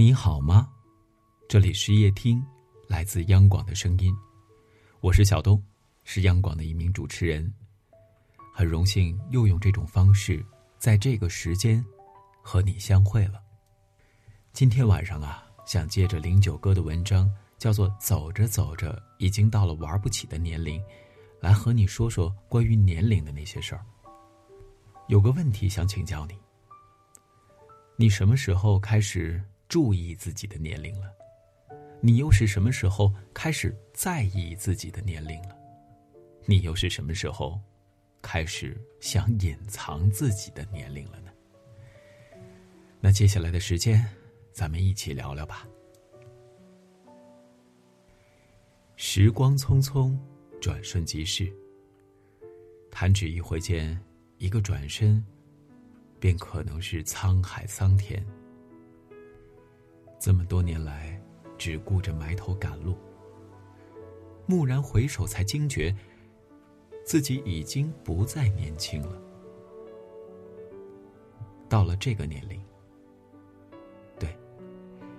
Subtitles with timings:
[0.00, 0.66] 你好吗？
[1.46, 2.42] 这里是夜听，
[2.88, 4.16] 来自央广的声音，
[5.00, 5.62] 我是小东，
[6.04, 7.52] 是央广的一名主持人。
[8.50, 10.42] 很荣幸又用这种方式，
[10.78, 11.84] 在这个时间
[12.40, 13.42] 和你相会了。
[14.54, 20.80] 今天晚上啊，想借着零九哥的文章，叫做《走着走着已经到了玩不起的年龄》，
[21.40, 23.84] 来和你说说关于年龄的那些事儿。
[25.08, 26.38] 有个问题想请教你：
[27.96, 29.38] 你什么时候开始？
[29.70, 31.14] 注意自己的年龄了，
[32.00, 35.56] 你又是什么时候开始在意自己的年龄了？
[36.44, 37.60] 你又是什么时候
[38.20, 41.30] 开始想隐藏自己的年龄了呢？
[43.00, 44.04] 那接下来的时间，
[44.52, 45.64] 咱们一起聊聊吧。
[48.96, 50.18] 时光匆匆，
[50.60, 51.48] 转瞬即逝。
[52.90, 53.96] 弹指一挥间，
[54.38, 55.24] 一个转身，
[56.18, 58.20] 便可能是沧海桑田。
[60.20, 61.18] 这么多年来，
[61.56, 62.94] 只顾着埋头赶路，
[64.46, 65.96] 蓦然回首，才惊觉
[67.06, 69.18] 自己已经不再年轻了。
[71.70, 72.62] 到了这个年龄，
[74.18, 74.36] 对，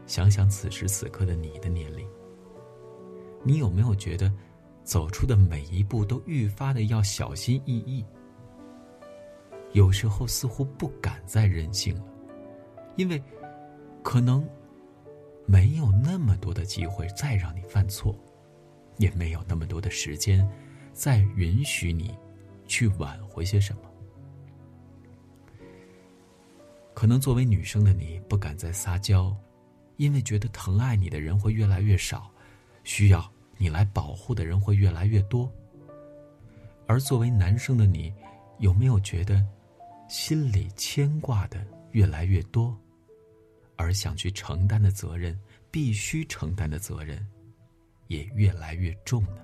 [0.05, 2.07] 想想此时此刻的你的年龄，
[3.41, 4.31] 你有没有觉得
[4.83, 8.05] 走出的每一步都愈发的要小心翼翼？
[9.71, 12.05] 有时候似乎不敢再任性了，
[12.97, 13.19] 因为
[14.03, 14.47] 可能。
[15.45, 18.15] 没有那么多的机会再让你犯错，
[18.97, 20.47] 也没有那么多的时间
[20.93, 22.15] 再允许你
[22.67, 23.81] 去挽回些什么。
[26.93, 29.35] 可能作为女生的你不敢再撒娇，
[29.97, 32.29] 因为觉得疼爱你的人会越来越少，
[32.83, 35.51] 需要你来保护的人会越来越多。
[36.87, 38.13] 而作为男生的你，
[38.59, 39.43] 有没有觉得
[40.07, 42.77] 心里牵挂的越来越多？
[43.81, 45.35] 而想去承担的责任，
[45.71, 47.27] 必须承担的责任，
[48.07, 49.43] 也越来越重呢。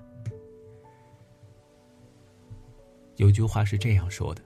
[3.16, 4.40] 有句话是这样说的：“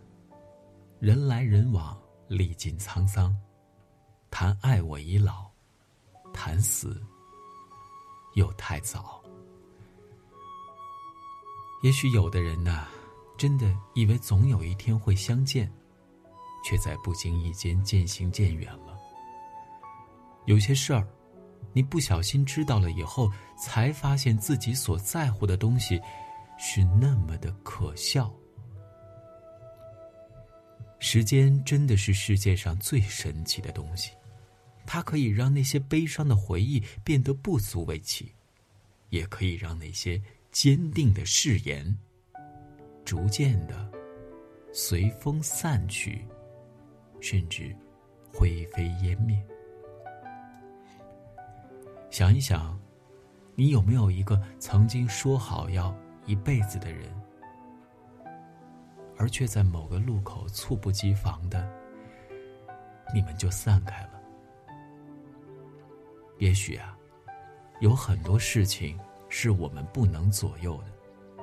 [0.99, 3.37] 人来人往，历尽沧桑，
[4.31, 5.51] 谈爱我已老，
[6.33, 6.99] 谈死
[8.35, 9.23] 又太早。”
[11.85, 12.87] 也许有的人呢，
[13.37, 15.71] 真的以为总有一天会相见，
[16.65, 18.92] 却在不经意间渐行渐远了。
[20.47, 21.07] 有些事儿，
[21.73, 26.01] 你不小心知道了以后，才发现自己所在乎的东西，
[26.59, 28.33] 是那么的可笑。
[30.99, 34.13] 时间真的是世界上最神奇的东西，
[34.87, 38.33] 它可以让那些悲伤的回忆变得不足为奇，
[39.11, 40.21] 也可以让那些
[40.51, 41.99] 坚定的誓言，
[43.05, 43.91] 逐渐的
[44.73, 46.25] 随风散去，
[47.21, 47.75] 甚至
[48.33, 49.41] 灰飞烟灭。
[52.13, 52.79] 想一想，
[53.55, 55.97] 你有没有一个曾经说好要
[56.27, 57.11] 一辈子的人，
[59.17, 61.67] 而却在某个路口猝不及防的，
[63.15, 64.21] 你们就散开了？
[66.39, 66.95] 也许啊，
[67.81, 69.01] 有很多事情
[69.31, 71.43] 是我们不能左右的。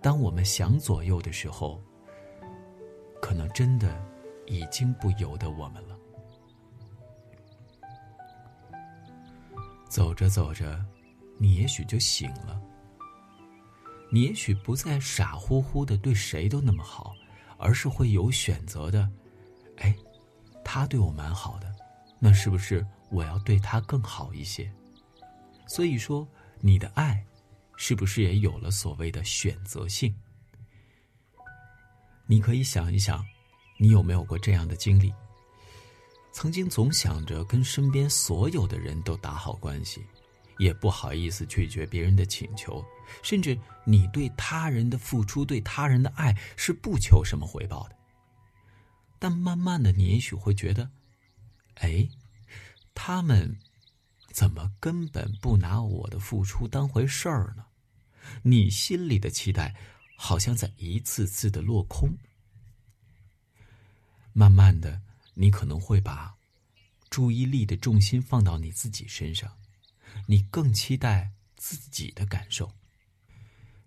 [0.00, 1.82] 当我们想左右的时候，
[3.20, 4.00] 可能真的
[4.46, 5.98] 已经不由得我们了。
[9.90, 10.82] 走着走着，
[11.36, 12.62] 你也许就醒了。
[14.08, 17.12] 你也许不再傻乎乎的对谁都那么好，
[17.58, 19.10] 而是会有选择的。
[19.78, 19.94] 哎，
[20.64, 21.74] 他对我蛮好的，
[22.20, 24.70] 那是不是我要对他更好一些？
[25.66, 26.26] 所以说，
[26.60, 27.24] 你的爱，
[27.76, 30.14] 是不是也有了所谓的选择性？
[32.26, 33.24] 你可以想一想，
[33.76, 35.12] 你有没有过这样的经历？
[36.32, 40.06] 曾经总想着跟身边所有的人都打好关系，
[40.58, 42.84] 也不好意思拒绝别人的请求，
[43.22, 47.96] 甚至你对他人的付出、对他人的爱是不求什么回报的。
[49.18, 50.90] 但慢慢的，你也许会觉得，
[51.74, 52.08] 哎，
[52.94, 53.58] 他们
[54.32, 57.64] 怎么根本不拿我的付出当回事儿呢？
[58.42, 59.74] 你心里的期待
[60.16, 62.16] 好像在一次次的落空。
[64.32, 65.02] 慢慢的。
[65.34, 66.34] 你可能会把
[67.08, 69.50] 注意力的重心放到你自己身上，
[70.26, 72.70] 你更期待自己的感受。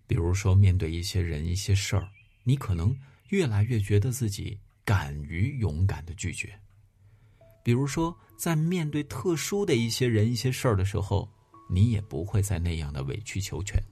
[0.06, 2.08] 比如说，面对一些人、一些事儿，
[2.42, 2.94] 你可能
[3.28, 6.58] 越来越觉得自己敢于勇敢的拒绝。
[7.62, 11.32] 比如说，在面对特殊的一些人、一些事儿的时候，
[11.70, 13.82] 你也不会再那样的委曲求全。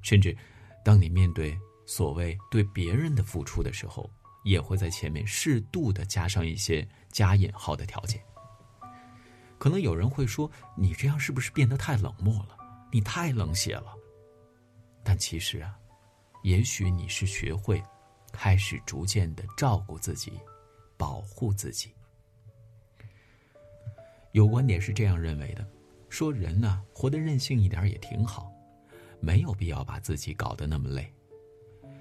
[0.00, 0.34] 甚至，
[0.82, 4.10] 当你面对所谓对别人的付出的时候，
[4.46, 8.22] 也会在前面适度的加上一些加引号的条件。
[9.58, 10.48] 可能有人会说
[10.78, 12.56] ：“你这样是不是变得太冷漠了？
[12.92, 13.92] 你太冷血了。”
[15.02, 15.76] 但其实啊，
[16.44, 17.82] 也许你是学会
[18.32, 20.32] 开始逐渐的照顾自己，
[20.96, 21.92] 保护自己。
[24.30, 25.66] 有观点是这样认为的：
[26.08, 28.52] 说人呢，活得任性一点也挺好，
[29.18, 31.12] 没有必要把自己搞得那么累。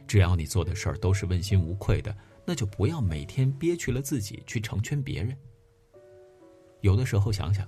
[0.08, 2.16] 只要你做的事儿都是问心无愧的，
[2.46, 5.36] 那就不要每天憋屈了自己去成全别人。
[6.82, 7.68] 有的时候想想，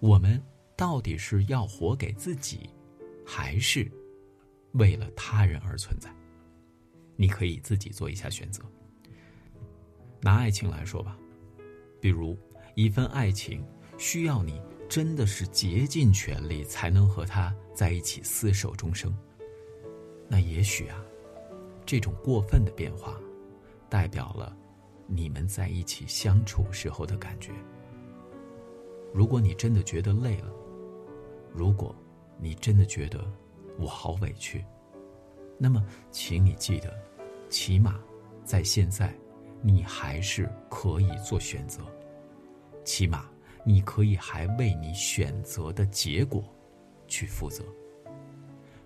[0.00, 0.42] 我们
[0.74, 2.70] 到底是要活给自己，
[3.24, 3.90] 还是
[4.72, 6.10] 为了他人而存在？
[7.16, 8.62] 你可以自己做一下选择。
[10.20, 11.18] 拿爱情来说吧，
[12.00, 12.36] 比如
[12.74, 13.64] 一份爱情
[13.98, 19.14] 需要你真的是竭尽全力才能和他在一起厮守终生，
[20.28, 21.04] 那也许啊，
[21.84, 23.20] 这种过分的变化，
[23.88, 24.56] 代表了
[25.06, 27.52] 你们在一起相处时候的感觉。
[29.12, 30.52] 如果你真的觉得累了，
[31.52, 31.94] 如果
[32.38, 33.24] 你真的觉得
[33.78, 34.64] 我好委屈，
[35.58, 36.92] 那么，请你记得，
[37.48, 37.98] 起码
[38.44, 39.14] 在现在，
[39.62, 41.82] 你还是可以做选择，
[42.84, 43.30] 起码
[43.64, 46.44] 你可以还为你选择的结果
[47.08, 47.64] 去负责。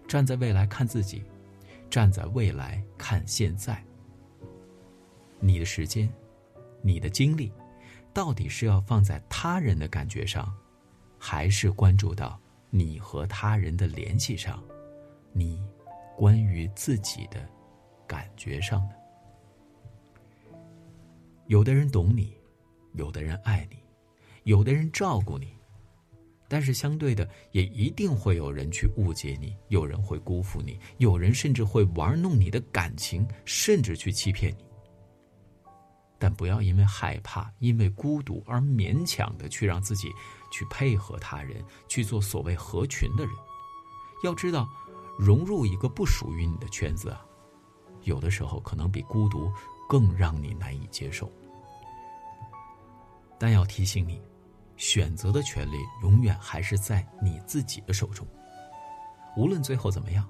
[0.07, 1.25] 站在未来看自己，
[1.89, 3.85] 站在未来看现在，
[5.41, 6.09] 你的时间，
[6.83, 7.51] 你的精力。
[8.13, 10.53] 到底是要放在他人的感觉上，
[11.17, 14.63] 还是关注到你和他人的联系上？
[15.33, 15.63] 你
[16.17, 17.49] 关于自己的
[18.07, 18.95] 感觉上呢？
[21.47, 22.37] 有的人懂你，
[22.95, 23.77] 有的人爱你，
[24.43, 25.57] 有的人照顾你，
[26.49, 34.65] 但是相对的，也一定会有人去误解你，有人会辜负你，有人甚至会玩弄你的感情，甚至去欺骗你。
[36.21, 40.13] 但不要因为害怕、因为孤独而勉强的去让自己
[40.53, 43.35] 去配合他人，去做所谓合群的人。
[44.23, 44.69] 要知道，
[45.19, 47.25] 融入一个不属于你的圈子啊，
[48.03, 49.51] 有的时候可能比孤独
[49.89, 51.33] 更让你难以接受。
[53.39, 54.21] 但要提醒你，
[54.77, 58.27] 选择的权利永远还是在你自己的手中。
[59.39, 60.29] 无论最后怎么样，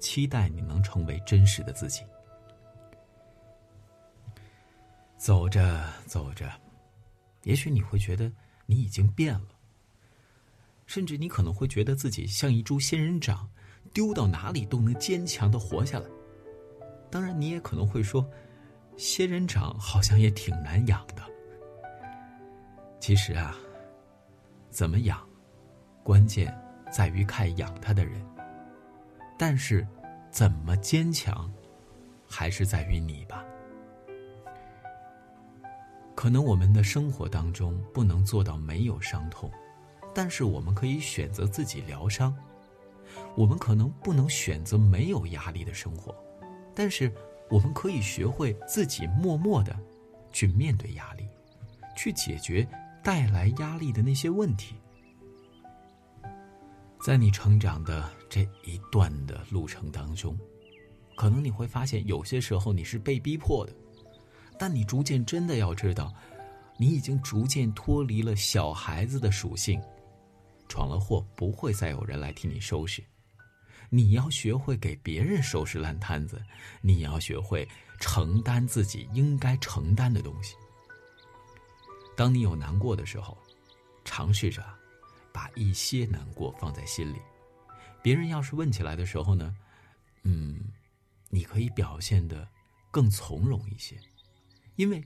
[0.00, 2.00] 期待你能成为真实的自己。
[5.18, 6.48] 走着走着，
[7.42, 8.32] 也许你会觉得
[8.66, 9.48] 你已经变了，
[10.86, 13.50] 甚至你可能会觉得自己像一株仙人掌，
[13.92, 16.06] 丢到哪里都能坚强的活下来。
[17.10, 18.24] 当然，你也可能会说，
[18.96, 21.22] 仙人掌好像也挺难养的。
[23.00, 23.56] 其实啊，
[24.70, 25.26] 怎么养，
[26.04, 26.56] 关键
[26.92, 28.24] 在于看养它的人。
[29.36, 29.86] 但是，
[30.30, 31.52] 怎么坚强，
[32.26, 33.44] 还是在于你吧。
[36.18, 39.48] 可能我们的生活当中不能做到没有伤痛，
[40.12, 42.36] 但是我们可以选择自己疗伤。
[43.36, 46.12] 我们可能不能选择没有压力的生活，
[46.74, 47.08] 但是
[47.48, 49.78] 我们可以学会自己默默的
[50.32, 51.28] 去面对压力，
[51.96, 52.66] 去解决
[53.00, 54.74] 带来压力的那些问题。
[57.00, 60.36] 在你成长的这一段的路程当中，
[61.16, 63.72] 可能你会发现有些时候你是被逼迫的。
[64.58, 66.12] 但你逐渐真的要知道，
[66.76, 69.80] 你已经逐渐脱离了小孩子的属性，
[70.68, 73.02] 闯了祸不会再有人来替你收拾，
[73.88, 76.42] 你要学会给别人收拾烂摊子，
[76.80, 77.66] 你要学会
[78.00, 80.54] 承担自己应该承担的东西。
[82.16, 83.38] 当你有难过的时候，
[84.04, 84.64] 尝试着
[85.32, 87.20] 把一些难过放在心里，
[88.02, 89.54] 别人要是问起来的时候呢，
[90.24, 90.60] 嗯，
[91.28, 92.48] 你可以表现的
[92.90, 93.96] 更从容一些。
[94.78, 95.02] 因为，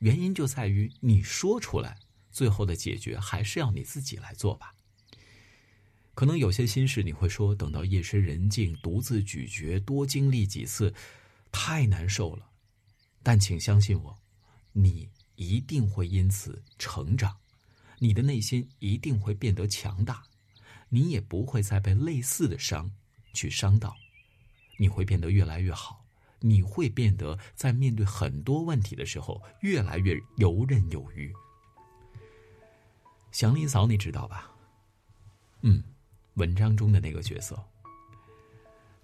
[0.00, 1.98] 原因就在于你说出来，
[2.30, 4.74] 最后的解决还是要你自己来做吧。
[6.14, 10.94] 可能有些心事你会说，等到夜深人静，独自咀嚼，多经历几次，
[11.50, 12.50] 太难受了。
[13.22, 14.18] 但请相信我，
[14.72, 17.38] 你一定会因此成长，
[17.98, 20.22] 你的内心一定会变得强大，
[20.90, 22.92] 你也不会再被类似的伤
[23.32, 23.96] 去伤到，
[24.78, 26.01] 你会变得越来越好。
[26.42, 31.32] 你会变得在面对很多问题的时候越来越游刃有余。
[33.30, 34.50] 祥林嫂，你知道吧？
[35.62, 35.82] 嗯，
[36.34, 37.58] 文章中的那个角色。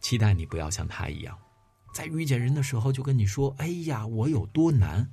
[0.01, 1.37] 期待你不要像他一样，
[1.95, 5.09] 在遇见人的时候就跟你说：“哎呀，我有多难。”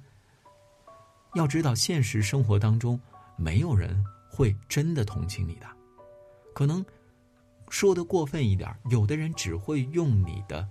[1.33, 2.99] 要知道，现实生活当中
[3.37, 5.67] 没有人会真的同情你的，
[6.53, 6.85] 可能
[7.69, 10.69] 说的过分一点，有的人只会用你的。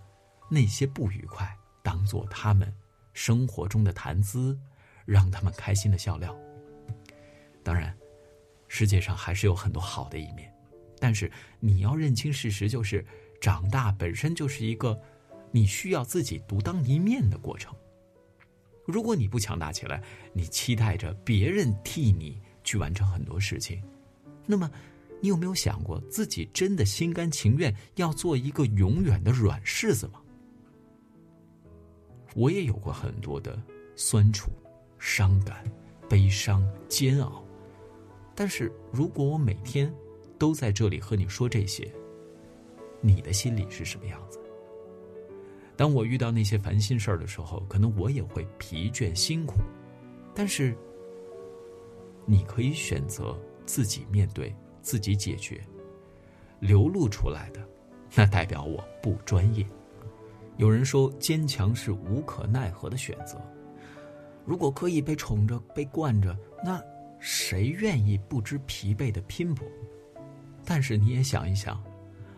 [0.54, 2.72] 那些不愉快，当做他们
[3.12, 4.56] 生活中的谈资，
[5.04, 6.34] 让他们开心的笑料。
[7.64, 7.92] 当然，
[8.68, 10.54] 世界上还是有很多好的一面，
[11.00, 13.04] 但是你要认清事实，就是
[13.40, 14.98] 长大本身就是一个
[15.50, 17.74] 你需要自己独当一面的过程。
[18.86, 23.82] 如果你不强大起来，你期待着别人替你去完成很多事情，
[24.46, 24.70] 那么
[25.20, 30.20] 你有没有想过自己真的心甘情愿要做一个永远的软柿子吗？
[32.34, 33.60] 我也有过很多的
[33.96, 34.50] 酸楚、
[34.98, 35.64] 伤感、
[36.08, 37.42] 悲伤、煎熬，
[38.34, 39.92] 但是如果我每天
[40.38, 41.90] 都在这里和你说这些，
[43.00, 44.38] 你的心里是什么样子？
[45.76, 49.54] 当我遇到那些烦心事儿的时候，可能我也会疲倦辛苦，
[50.34, 50.76] 但是
[52.26, 53.36] 你可以选择
[53.66, 55.60] 自己面对、自己解决，
[56.60, 57.60] 流露出来的，
[58.14, 59.66] 那代表我不专业。
[60.56, 63.40] 有人说，坚强是无可奈何的选择。
[64.44, 66.80] 如果可以被宠着、被惯着，那
[67.18, 69.66] 谁愿意不知疲惫的拼搏？
[70.64, 71.82] 但是你也想一想，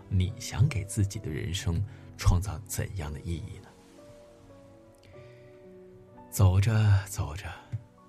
[0.08, 1.84] 你想给自己的人生
[2.16, 3.68] 创造怎样的意义呢？
[6.30, 6.72] 走着
[7.06, 7.44] 走着，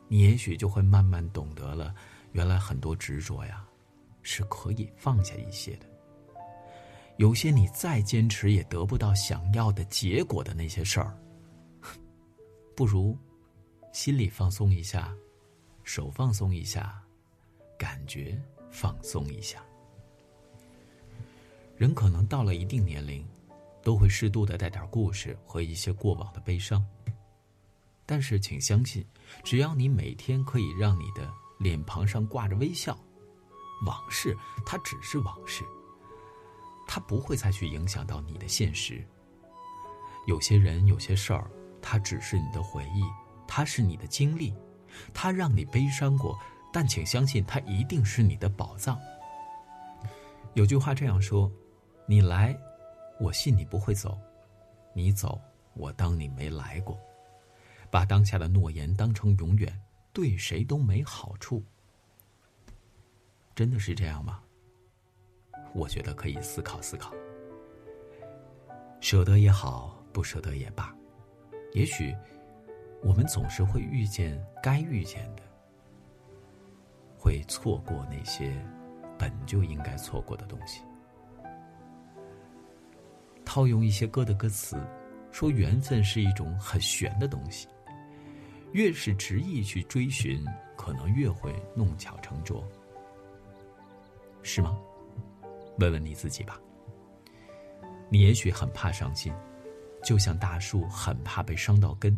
[0.07, 1.93] 你也许就会慢慢懂得了，
[2.31, 3.65] 原来很多执着呀，
[4.21, 5.85] 是可以放下一些的。
[7.17, 11.17] 有些你再坚持也得不到想要的结果的那些事儿，
[12.75, 13.17] 不如
[13.91, 15.12] 心里放松一下，
[15.83, 17.01] 手放松一下，
[17.77, 18.39] 感觉
[18.71, 19.63] 放松一下。
[21.75, 23.27] 人可能到了一定年龄，
[23.83, 26.86] 都会适度的带点故事和一些过往的悲伤。
[28.05, 29.05] 但是，请相信，
[29.43, 32.97] 只要你每天可以让你的脸庞上挂着微笑，
[33.86, 35.63] 往事它只是往事。
[36.88, 39.06] 它不会再去影响到你的现实。
[40.25, 41.50] 有些人、有些事儿，
[41.82, 43.03] 它只是你的回忆，
[43.48, 44.53] 它是你的经历，
[45.13, 46.38] 它让你悲伤过，
[46.74, 49.00] 但请相信，它一定是你的宝藏。
[50.53, 51.51] 有句话这样说
[52.08, 52.58] ：“你来，
[53.20, 54.17] 我信你不会走；
[54.94, 55.39] 你走，
[55.75, 56.98] 我当你没来过。”
[57.89, 61.63] 把当下的诺言当成永远，对谁都没好处。
[63.56, 64.41] 真的是这样吗？
[65.77, 67.13] 我觉得可以思考思考，
[69.00, 70.91] 舍得也好，不舍得也罢，
[71.74, 72.15] 也许
[73.03, 75.43] 我们总是会遇见该遇见的，
[77.15, 78.51] 会错过那些
[79.19, 80.81] 本就应该错过的东西。
[83.46, 84.77] 套用一些歌的歌词，
[85.31, 87.67] 说缘分是一种很玄的东西，
[88.72, 90.43] 越是执意去追寻，
[90.75, 92.67] 可能越会弄巧成拙，
[94.41, 94.75] 是吗？
[95.79, 96.60] 问问你自己吧。
[98.10, 99.34] 你也许很怕伤心，
[100.03, 102.17] 就像大树很怕被伤到根。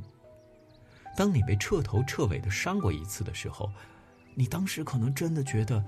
[1.18, 3.72] 当你被彻头彻尾的伤过一次的时候，
[4.36, 5.84] 你当时可能真的觉得，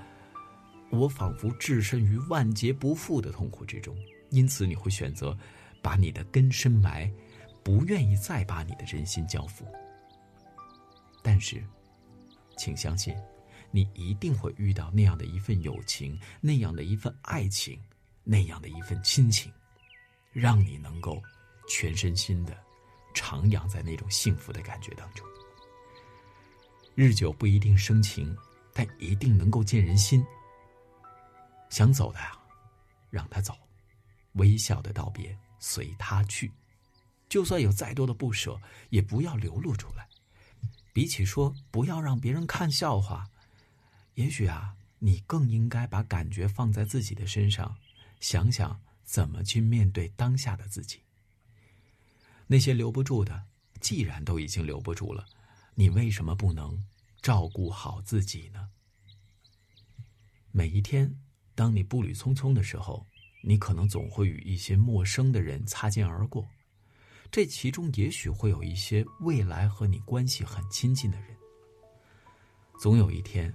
[0.90, 3.96] 我仿佛置身于万劫不复的痛苦之中，
[4.30, 5.38] 因此你会选择
[5.82, 7.10] 把你的根深埋，
[7.63, 9.66] 不愿意再把你的真心交付。
[11.24, 11.63] 但是，
[12.58, 13.16] 请相信。
[13.72, 17.82] 你一定会遇到那样的一份友情，那样的一份爱情，
[18.24, 19.51] 那样的一份亲情，
[20.32, 21.22] 让你能够
[21.68, 22.56] 全身心的
[23.13, 25.25] 徜徉在那种幸福的感觉当中。
[26.94, 28.36] 日久不一定生情，
[28.74, 30.24] 但一定能够见人心。
[31.70, 32.38] 想走的呀，
[33.10, 33.58] 让他走，
[34.34, 36.51] 微笑的道别，随他去。
[37.30, 38.60] 就算有再多的不舍，
[38.90, 40.06] 也不要流露出来。
[40.92, 43.25] 比起说不要让别人看笑话。
[44.22, 47.75] 也许啊，你更应该把感觉放在自己的身上，
[48.20, 51.01] 想想怎么去面对当下的自己。
[52.46, 53.44] 那些留不住的，
[53.80, 55.25] 既然都已经留不住了，
[55.74, 56.86] 你为什么不能
[57.20, 58.70] 照顾好自己呢？
[60.51, 61.12] 每一天，
[61.56, 63.04] 当你步履匆匆的时候，
[63.42, 66.48] 你可能总会与一些陌生的人擦肩而过，
[67.32, 71.36] 这其中也许会有一些未来和你关系很亲近的人。
[72.80, 73.51] 总有一天。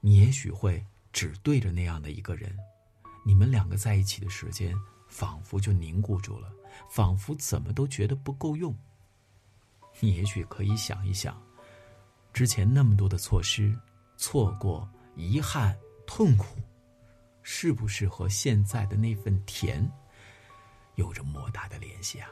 [0.00, 2.56] 你也许会只对着那样的一个人，
[3.24, 4.74] 你们两个在一起的时间
[5.08, 6.50] 仿佛就凝固住了，
[6.88, 8.74] 仿佛怎么都觉得不够用。
[9.98, 11.40] 你也许可以想一想，
[12.32, 13.78] 之前那么多的错失、
[14.16, 15.76] 错过、遗憾、
[16.06, 16.60] 痛苦，
[17.42, 19.86] 是不是和现在的那份甜
[20.94, 22.30] 有着莫大的联系啊？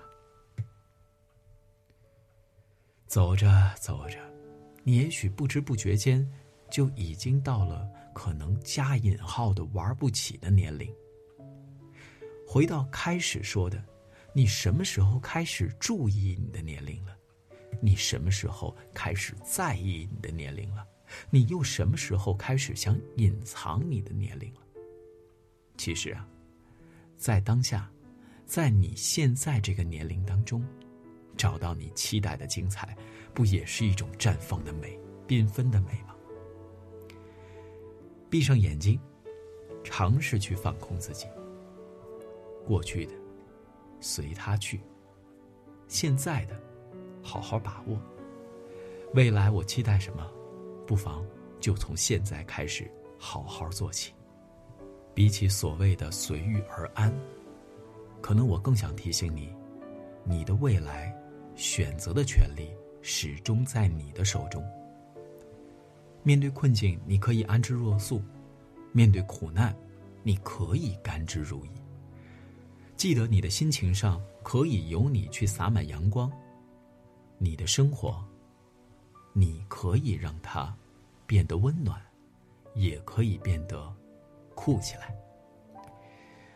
[3.06, 4.18] 走着走着，
[4.84, 6.26] 你也许不知不觉间。
[6.70, 10.92] 就已经到了可能加引号的玩不起的年龄。
[12.46, 13.82] 回到开始说的，
[14.32, 17.16] 你什么时候开始注意你的年龄了？
[17.80, 20.86] 你什么时候开始在意你的年龄了？
[21.30, 24.60] 你又什么时候开始想隐藏你的年龄了？
[25.76, 26.26] 其实啊，
[27.16, 27.90] 在当下，
[28.46, 30.66] 在你现在这个年龄当中，
[31.36, 32.96] 找到你期待的精彩，
[33.32, 36.14] 不也是一种绽放的美、缤纷的美吗？
[38.30, 39.00] 闭上眼睛，
[39.82, 41.26] 尝试去放空自己。
[42.66, 43.14] 过去的，
[44.00, 44.78] 随他去；
[45.86, 46.60] 现在的，
[47.22, 47.98] 好好把握。
[49.14, 50.30] 未来我期待什么？
[50.86, 51.24] 不妨
[51.58, 54.12] 就从现在开始好好做起。
[55.14, 57.12] 比起所谓的随遇而安，
[58.20, 59.52] 可能我更想提醒你，
[60.22, 61.12] 你的未来
[61.56, 62.70] 选择的权利
[63.00, 64.62] 始终在你的手中。
[66.28, 68.20] 面对困境，你可以安之若素；
[68.92, 69.74] 面对苦难，
[70.22, 71.70] 你可以甘之如饴。
[72.98, 76.30] 记得你的心情上可以由你去洒满阳光，
[77.38, 78.22] 你的生活，
[79.32, 80.76] 你可以让它
[81.26, 81.98] 变得温暖，
[82.74, 83.90] 也可以变得
[84.54, 85.16] 酷起来。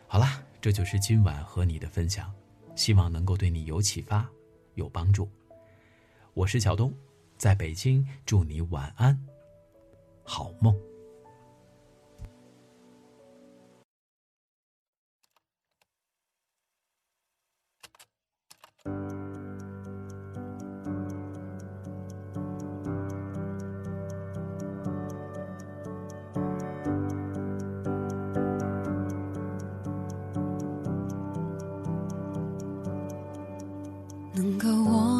[0.07, 2.31] 好啦，这就是今晚和你的分享，
[2.75, 4.29] 希望能够对你有启发、
[4.75, 5.27] 有帮助。
[6.35, 6.93] 我是小东，
[7.39, 9.19] 在北京，祝你晚安。
[10.23, 10.92] 好梦。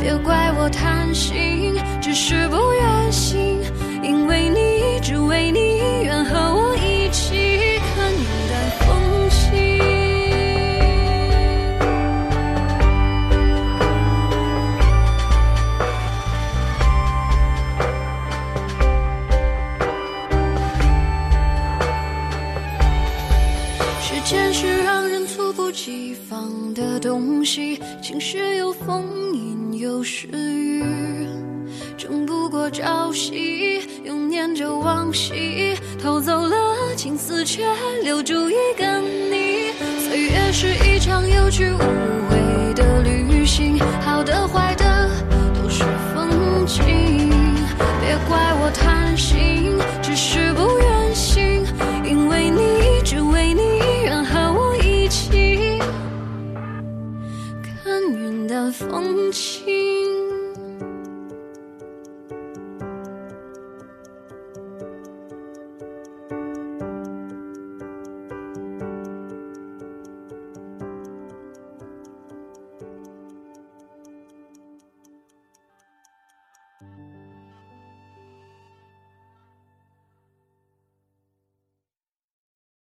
[0.00, 3.60] 别怪我贪心，只是不愿醒，
[4.02, 6.24] 因为你，只为你愿。
[6.24, 6.76] 和我
[41.58, 41.87] 岁